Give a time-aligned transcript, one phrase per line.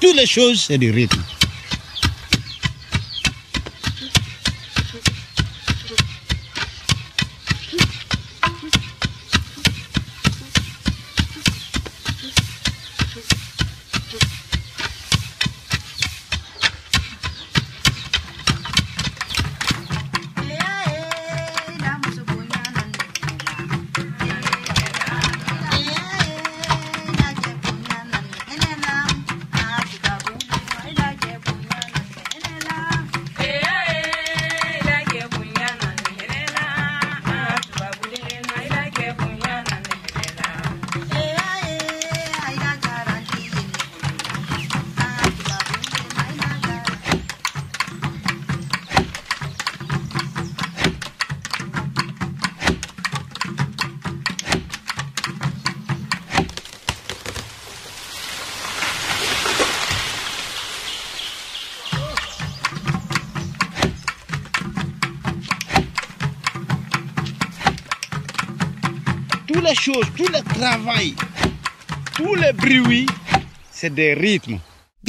[0.00, 1.20] Toutes les choses, c'est du rythme.
[69.70, 71.14] Les choses, tout le travail,
[72.16, 73.06] tout le bruit,
[73.70, 74.58] c'est des rythmes.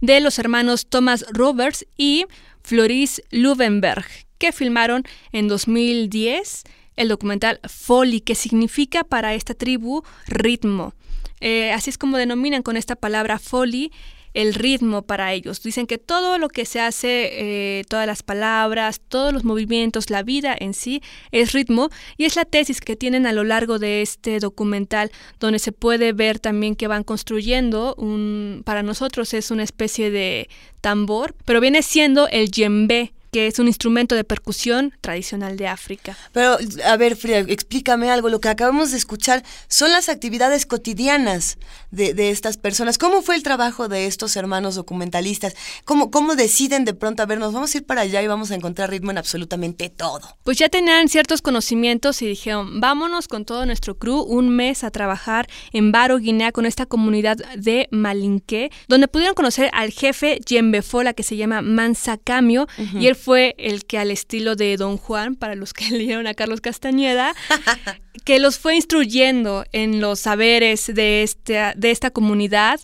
[0.00, 2.26] de los hermanos Thomas Roberts y
[2.62, 4.04] Floris Luvenberg,
[4.38, 6.64] que filmaron en 2010
[6.96, 10.94] el documental Folly, que significa para esta tribu ritmo.
[11.40, 13.92] Eh, así es como denominan con esta palabra folly
[14.38, 15.60] el ritmo para ellos.
[15.64, 20.22] Dicen que todo lo que se hace, eh, todas las palabras, todos los movimientos, la
[20.22, 24.00] vida en sí es ritmo y es la tesis que tienen a lo largo de
[24.00, 25.10] este documental
[25.40, 30.48] donde se puede ver también que van construyendo un, para nosotros es una especie de
[30.80, 36.16] tambor, pero viene siendo el djembe que es un instrumento de percusión tradicional de África.
[36.32, 38.28] Pero, a ver, Frida, explícame algo.
[38.28, 41.58] Lo que acabamos de escuchar son las actividades cotidianas
[41.90, 42.98] de, de estas personas.
[42.98, 45.54] ¿Cómo fue el trabajo de estos hermanos documentalistas?
[45.84, 48.50] ¿Cómo, ¿Cómo deciden de pronto, a ver, nos vamos a ir para allá y vamos
[48.50, 50.20] a encontrar ritmo en absolutamente todo?
[50.44, 54.90] Pues ya tenían ciertos conocimientos y dijeron, vámonos con todo nuestro crew un mes a
[54.90, 61.12] trabajar en Baro, Guinea, con esta comunidad de Malinqué, donde pudieron conocer al jefe Yembefola,
[61.12, 65.34] que se llama Mansa Camio, y él fue el que al estilo de Don Juan,
[65.34, 67.34] para los que leyeron a Carlos Castañeda,
[68.24, 72.80] que los fue instruyendo en los saberes de esta, de esta comunidad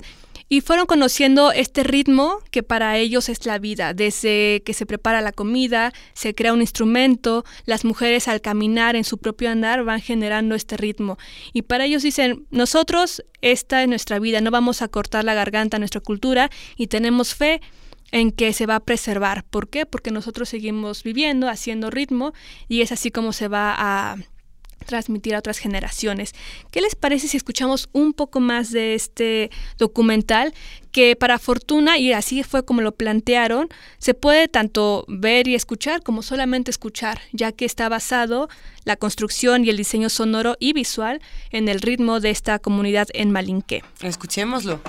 [0.49, 5.21] y fueron conociendo este ritmo que para ellos es la vida, desde que se prepara
[5.21, 10.01] la comida, se crea un instrumento, las mujeres al caminar en su propio andar van
[10.01, 11.19] generando este ritmo.
[11.53, 15.79] Y para ellos dicen, nosotros, esta es nuestra vida, no vamos a cortar la garganta
[15.79, 17.61] a nuestra cultura y tenemos fe
[18.15, 19.43] en que se va a preservar.
[19.43, 19.87] ¿Por qué?
[19.87, 22.33] Porque nosotros seguimos viviendo, haciendo ritmo
[22.69, 24.17] y es así como se va a
[24.87, 26.33] transmitir a otras generaciones.
[26.71, 30.55] ¿Qué les parece si escuchamos un poco más de este documental
[30.93, 36.05] que para fortuna, y así fue como lo plantearon, se puede tanto ver y escuchar
[36.05, 38.49] como solamente escuchar, ya que está basado
[38.85, 41.21] la construcción y el diseño sonoro y visual
[41.51, 43.83] en el ritmo de esta comunidad en Malinqué.
[44.03, 44.81] Escuchémoslo.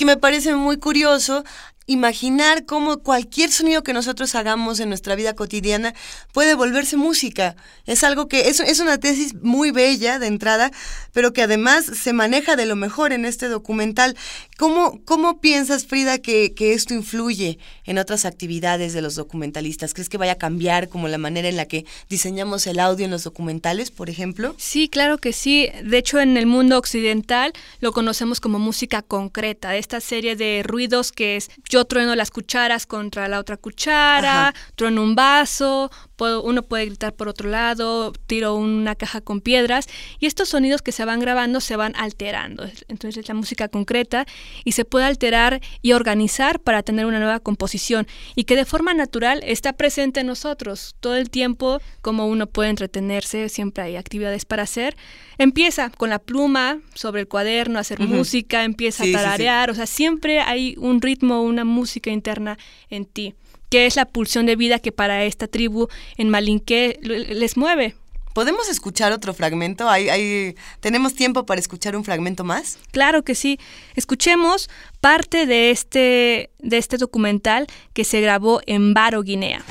[0.00, 1.44] Que me parece muy curioso
[1.90, 5.92] imaginar cómo cualquier sonido que nosotros hagamos en nuestra vida cotidiana
[6.32, 7.56] puede volverse música.
[7.84, 10.70] Es algo que es, es una tesis muy bella de entrada,
[11.12, 14.16] pero que además se maneja de lo mejor en este documental.
[14.56, 19.92] ¿Cómo, cómo piensas, Frida, que, que esto influye en otras actividades de los documentalistas?
[19.92, 23.10] ¿Crees que vaya a cambiar como la manera en la que diseñamos el audio en
[23.10, 24.54] los documentales, por ejemplo?
[24.58, 25.68] Sí, claro que sí.
[25.82, 31.10] De hecho, en el mundo occidental lo conocemos como música concreta, esta serie de ruidos
[31.10, 31.50] que es
[31.84, 35.90] trueno las cucharas contra la otra cuchara, trueno un vaso,
[36.42, 39.86] uno puede gritar por otro lado, tiro una caja con piedras
[40.18, 42.64] y estos sonidos que se van grabando se van alterando.
[42.88, 44.26] Entonces la música concreta
[44.64, 48.94] y se puede alterar y organizar para tener una nueva composición y que de forma
[48.94, 54.44] natural está presente en nosotros todo el tiempo como uno puede entretenerse, siempre hay actividades
[54.44, 54.96] para hacer.
[55.38, 59.86] Empieza con la pluma sobre el cuaderno, a hacer música, empieza a tararear, o sea,
[59.86, 62.58] siempre hay un ritmo, una música interna
[62.90, 63.34] en ti
[63.70, 67.94] que es la pulsión de vida que para esta tribu en Malinqué les mueve.
[68.34, 69.88] ¿Podemos escuchar otro fragmento?
[69.88, 72.78] ¿Hay, tenemos tiempo para escuchar un fragmento más?
[72.92, 73.58] Claro que sí.
[73.96, 74.70] Escuchemos
[75.00, 79.64] parte de este, de este documental que se grabó en Baro, Guinea.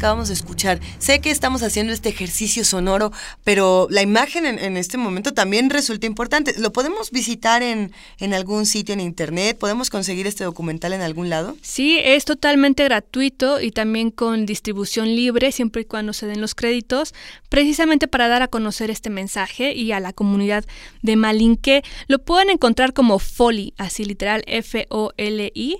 [0.00, 0.80] Acabamos de escuchar.
[0.98, 3.12] Sé que estamos haciendo este ejercicio sonoro,
[3.44, 6.54] pero la imagen en, este momento también resulta importante.
[6.58, 9.58] ¿Lo podemos visitar en, en algún sitio en internet?
[9.58, 11.54] ¿Podemos conseguir este documental en algún lado?
[11.60, 16.54] Sí, es totalmente gratuito y también con distribución libre, siempre y cuando se den los
[16.54, 17.12] créditos,
[17.50, 20.64] precisamente para dar a conocer este mensaje y a la comunidad
[21.02, 21.82] de Malinque.
[22.08, 25.76] Lo pueden encontrar como Foli, así literal F-O-L-I,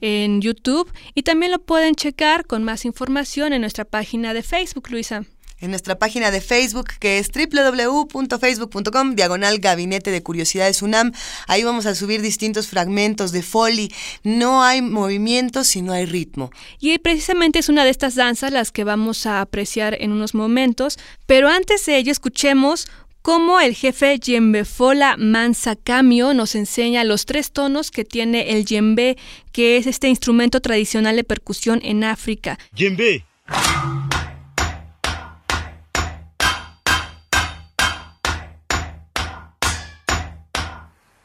[0.00, 4.90] en YouTube y también lo pueden checar con más información en nuestra página de Facebook,
[4.90, 5.24] Luisa
[5.60, 11.12] en nuestra página de Facebook que es www.facebook.com diagonal gabinete de curiosidades UNAM.
[11.46, 13.90] Ahí vamos a subir distintos fragmentos de Foley.
[14.22, 16.50] No hay movimiento si no hay ritmo.
[16.80, 20.98] Y precisamente es una de estas danzas las que vamos a apreciar en unos momentos,
[21.26, 22.86] pero antes de ello escuchemos
[23.22, 29.16] cómo el jefe Yembefola Mansa Camio nos enseña los tres tonos que tiene el yembe,
[29.50, 32.58] que es este instrumento tradicional de percusión en África.
[32.74, 33.24] Yembe.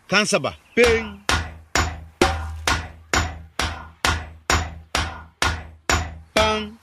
[0.10, 0.56] Kansaba.
[0.76, 1.22] Ping.
[6.34, 6.78] Bang.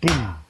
[0.00, 0.41] Boom.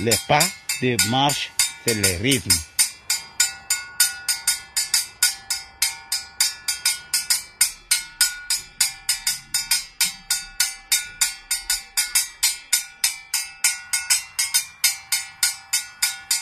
[0.00, 0.44] Les pas
[0.82, 1.50] de marche,
[1.86, 2.50] c'est le rythme.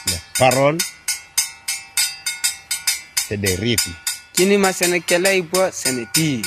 [0.06, 0.78] Les paroles,
[3.28, 3.94] c'est des rythmes.
[4.34, 6.42] kini ma sɛnɛkɛla yi bɔ sɛnɛti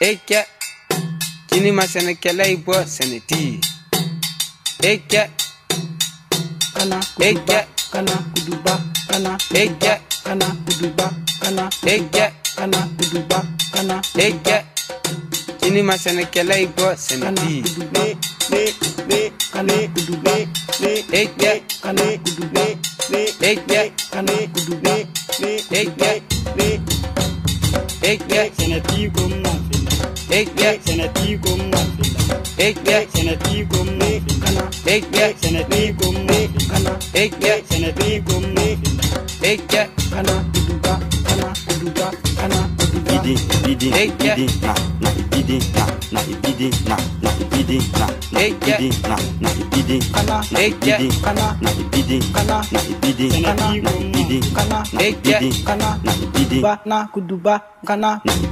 [0.00, 0.40] e kɛ
[1.50, 3.60] kini ma sɛnɛkɛla yi bɔ sɛnɛti
[7.12, 8.74] Kan kuduba kana kuduba
[9.08, 11.06] kan kana ege kana kuduba
[11.42, 12.26] kana ege
[12.56, 13.38] kana kuduba
[13.72, 14.56] kana ege
[15.66, 17.52] ini ma senadi i gɔ sɛnɛti
[19.52, 20.34] kana kuduba
[21.20, 21.52] ege
[21.82, 22.64] kana kuduba
[23.50, 24.94] ege kana kuduba
[25.80, 26.10] ege
[28.10, 29.52] ege senadi gomna
[30.36, 31.76] sanadi gomma
[33.12, 34.08] sanadi gomma
[35.42, 36.38] sanadi gomma
[37.68, 38.64] sanadi gomma
[40.10, 40.94] kana iduga
[41.26, 42.58] kana iduga kana
[42.96, 48.88] ibidi ibidi ibidi na na ibidi na na ibidi na na ibidi na na ibidi
[49.08, 54.40] na na ibidi kana na ibidi kana na ibidi kana na ibidi kana na ibidi
[54.56, 58.51] kana na ibidi kana na ibidi ba na kuduba kana na ibidi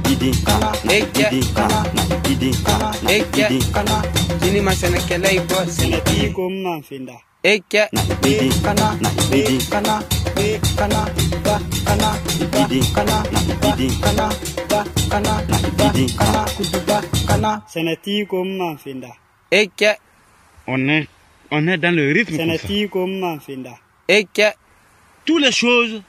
[21.53, 22.37] on est dans le rythme
[25.25, 26.01] toutes les choses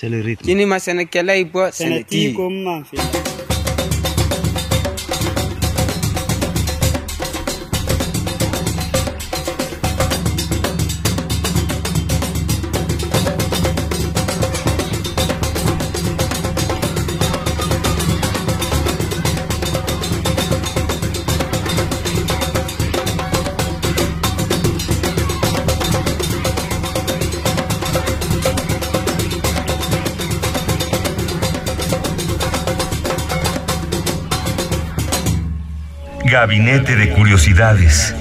[0.00, 0.44] c'est le rythme.
[0.44, 2.20] Kini masenekela ibwa seneti.
[2.20, 2.84] Seneti kumna.
[36.40, 38.14] Gabinete de Curiosidades.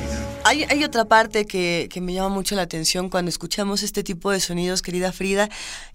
[0.44, 4.30] Hay, hay otra parte que, que me llama mucho la atención cuando escuchamos este tipo
[4.30, 5.48] de sonidos, querida Frida,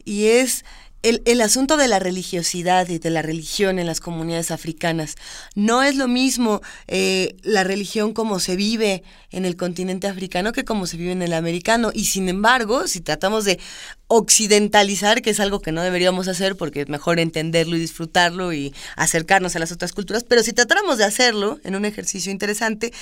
[0.06, 0.64] y es
[1.04, 5.16] el, el asunto de la religiosidad y de la religión en las comunidades africanas.
[5.54, 10.64] No es lo mismo eh, la religión como se vive en el continente africano que
[10.64, 11.90] como se vive en el americano.
[11.92, 13.60] Y sin embargo, si tratamos de
[14.06, 18.72] occidentalizar, que es algo que no deberíamos hacer porque es mejor entenderlo y disfrutarlo y
[18.96, 22.92] acercarnos a las otras culturas, pero si tratáramos de hacerlo en un ejercicio interesante,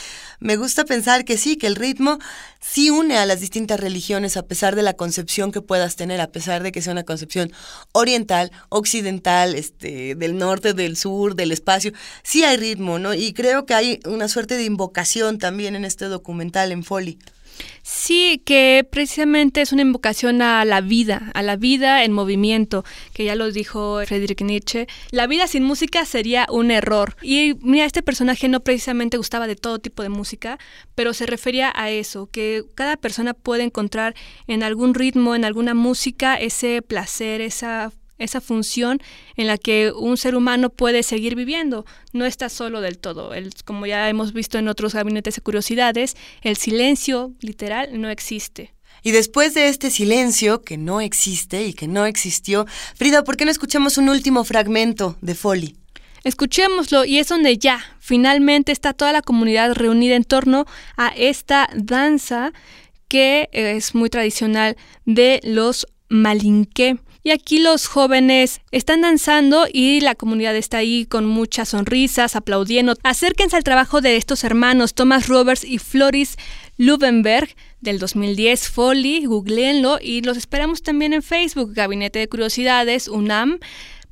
[0.40, 2.18] me gusta pensar que sí, que el ritmo
[2.60, 6.28] sí une a las distintas religiones a pesar de la concepción que puedas tener, a
[6.28, 7.52] pesar de que sea una concepción
[7.92, 13.14] oriental, occidental, este, del norte, del sur, del espacio, sí hay ritmo, ¿no?
[13.14, 17.18] Y creo que hay una suerte de invocación también en este documental en Foley.
[17.82, 23.24] Sí, que precisamente es una invocación a la vida, a la vida en movimiento, que
[23.24, 24.86] ya lo dijo Friedrich Nietzsche.
[25.10, 27.16] La vida sin música sería un error.
[27.22, 30.58] Y mira, este personaje no precisamente gustaba de todo tipo de música,
[30.94, 34.14] pero se refería a eso, que cada persona puede encontrar
[34.46, 37.92] en algún ritmo, en alguna música, ese placer, esa
[38.22, 39.00] esa función
[39.36, 41.84] en la que un ser humano puede seguir viviendo.
[42.12, 43.34] No está solo del todo.
[43.34, 48.74] El, como ya hemos visto en otros gabinetes de curiosidades, el silencio literal no existe.
[49.02, 53.44] Y después de este silencio que no existe y que no existió, Frida, ¿por qué
[53.44, 55.76] no escuchamos un último fragmento de Foley?
[56.24, 61.68] Escuchémoslo y es donde ya finalmente está toda la comunidad reunida en torno a esta
[61.74, 62.52] danza
[63.08, 66.98] que es muy tradicional de los malinqué.
[67.24, 72.94] Y aquí los jóvenes están danzando y la comunidad está ahí con muchas sonrisas, aplaudiendo.
[73.04, 76.36] Acérquense al trabajo de estos hermanos, Thomas Roberts y Floris
[76.78, 83.58] Lubenberg, del 2010, Foley, googleenlo y los esperamos también en Facebook, Gabinete de Curiosidades, UNAM,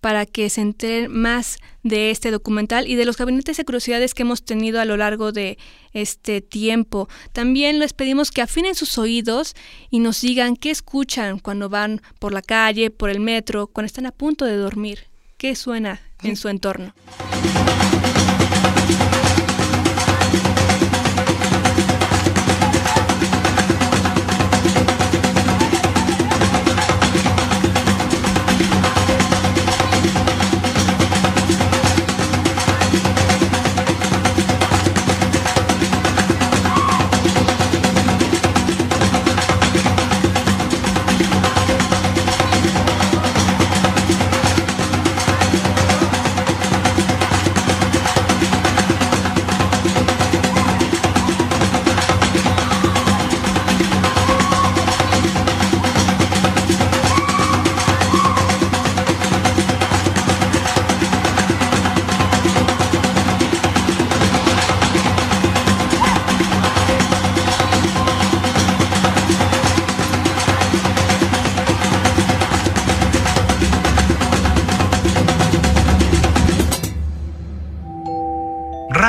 [0.01, 4.23] para que se enteren más de este documental y de los gabinetes de curiosidades que
[4.23, 5.59] hemos tenido a lo largo de
[5.93, 7.09] este tiempo.
[7.33, 9.55] También les pedimos que afinen sus oídos
[9.91, 14.07] y nos digan qué escuchan cuando van por la calle, por el metro, cuando están
[14.07, 16.95] a punto de dormir, qué suena en su entorno.